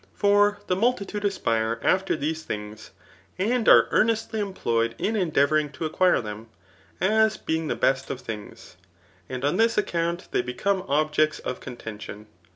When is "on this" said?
9.45-9.77